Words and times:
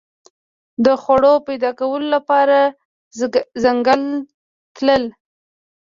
د 0.85 0.87
خوړو 1.01 1.33
پیدا 1.47 1.71
کولو 1.79 2.07
لپاره 2.15 2.57
ځنګل 3.63 4.03
تلل. 4.75 5.03